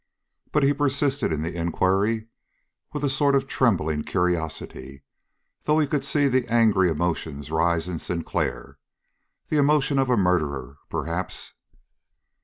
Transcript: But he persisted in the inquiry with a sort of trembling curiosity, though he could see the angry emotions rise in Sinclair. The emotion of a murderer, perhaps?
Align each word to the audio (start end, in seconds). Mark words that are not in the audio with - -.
But 0.51 0.63
he 0.63 0.73
persisted 0.73 1.31
in 1.31 1.43
the 1.43 1.53
inquiry 1.55 2.25
with 2.91 3.03
a 3.03 3.07
sort 3.07 3.35
of 3.35 3.45
trembling 3.45 4.01
curiosity, 4.03 5.03
though 5.65 5.77
he 5.77 5.85
could 5.85 6.03
see 6.03 6.27
the 6.27 6.47
angry 6.47 6.89
emotions 6.89 7.51
rise 7.51 7.87
in 7.87 7.99
Sinclair. 7.99 8.79
The 9.49 9.57
emotion 9.59 9.99
of 9.99 10.09
a 10.09 10.17
murderer, 10.17 10.79
perhaps? 10.89 11.53